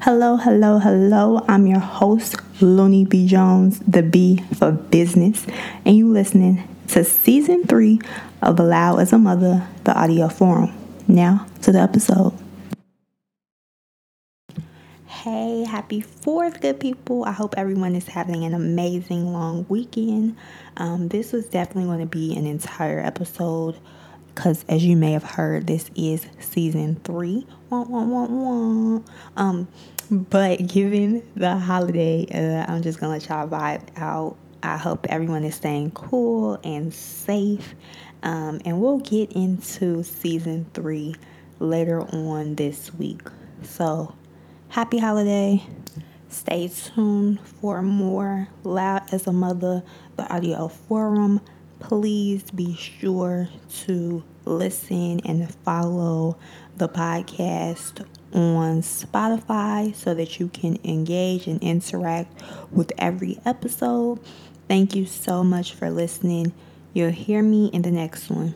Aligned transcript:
Hello, 0.00 0.36
hello, 0.36 0.78
hello. 0.78 1.44
I'm 1.48 1.66
your 1.66 1.80
host, 1.80 2.36
Looney 2.62 3.04
B. 3.04 3.26
Jones, 3.26 3.80
the 3.80 4.00
B 4.00 4.40
for 4.54 4.70
business, 4.70 5.44
and 5.84 5.96
you 5.96 6.08
listening 6.12 6.62
to 6.88 7.02
season 7.02 7.64
three 7.64 8.00
of 8.40 8.60
Allow 8.60 8.98
as 8.98 9.12
a 9.12 9.18
Mother, 9.18 9.66
the 9.82 9.92
audio 9.98 10.28
forum. 10.28 10.72
Now 11.08 11.46
to 11.62 11.72
the 11.72 11.80
episode. 11.80 12.32
Hey, 15.06 15.64
happy 15.64 16.00
fourth, 16.00 16.60
good 16.60 16.78
people. 16.78 17.24
I 17.24 17.32
hope 17.32 17.56
everyone 17.56 17.96
is 17.96 18.06
having 18.06 18.44
an 18.44 18.54
amazing 18.54 19.32
long 19.32 19.66
weekend. 19.68 20.36
Um, 20.76 21.08
this 21.08 21.32
was 21.32 21.46
definitely 21.46 21.86
going 21.86 21.98
to 21.98 22.06
be 22.06 22.36
an 22.36 22.46
entire 22.46 23.00
episode 23.00 23.76
because, 24.38 24.64
as 24.68 24.84
you 24.84 24.96
may 24.96 25.10
have 25.10 25.24
heard, 25.24 25.66
this 25.66 25.90
is 25.96 26.24
season 26.38 26.94
three. 27.02 27.44
Wah, 27.70 27.82
wah, 27.82 28.04
wah. 28.04 29.00
Um, 29.36 29.66
but 30.12 30.64
given 30.64 31.28
the 31.34 31.56
holiday, 31.56 32.24
uh, 32.32 32.70
I'm 32.70 32.80
just 32.82 33.00
to 33.00 33.08
let 33.08 33.28
y'all 33.28 33.48
vibe 33.48 33.82
out. 33.96 34.36
I 34.62 34.76
hope 34.76 35.06
everyone 35.08 35.42
is 35.42 35.56
staying 35.56 35.90
cool 35.90 36.60
and 36.62 36.94
safe. 36.94 37.74
Um, 38.22 38.60
and 38.64 38.80
we'll 38.80 38.98
get 38.98 39.32
into 39.32 40.04
season 40.04 40.66
three 40.72 41.16
later 41.58 42.02
on 42.02 42.54
this 42.54 42.94
week. 42.94 43.22
So, 43.64 44.14
happy 44.68 44.98
holiday. 44.98 45.64
Stay 46.28 46.68
tuned 46.68 47.40
for 47.40 47.82
more 47.82 48.46
Loud 48.62 49.12
as 49.12 49.26
a 49.26 49.32
Mother, 49.32 49.82
the 50.14 50.32
audio 50.32 50.68
forum. 50.68 51.40
Please 51.80 52.50
be 52.50 52.74
sure 52.74 53.48
to 53.84 54.22
listen 54.44 55.20
and 55.24 55.52
follow 55.64 56.36
the 56.76 56.88
podcast 56.88 58.04
on 58.32 58.82
Spotify 58.82 59.94
so 59.94 60.14
that 60.14 60.38
you 60.38 60.48
can 60.48 60.78
engage 60.84 61.46
and 61.46 61.62
interact 61.62 62.42
with 62.70 62.92
every 62.98 63.38
episode. 63.44 64.20
Thank 64.68 64.94
you 64.94 65.06
so 65.06 65.42
much 65.44 65.74
for 65.74 65.90
listening. 65.90 66.52
You'll 66.92 67.10
hear 67.10 67.42
me 67.42 67.66
in 67.66 67.82
the 67.82 67.90
next 67.90 68.28
one. 68.28 68.54